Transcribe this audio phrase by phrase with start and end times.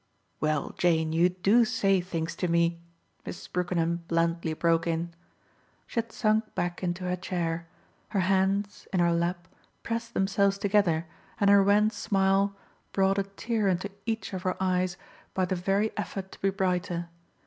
[0.39, 2.81] "Well, Jane, you do say things to me!"
[3.23, 3.53] Mrs.
[3.53, 5.13] Brookenham blandly broke in.
[5.85, 7.67] She had sunk back into her chair;
[8.09, 9.47] her hands, in her lap
[9.83, 11.05] pressed themselves together
[11.39, 12.55] and her wan smile
[12.93, 14.97] brought a tear into each of her eyes
[15.35, 17.07] by the very effort to be brighter.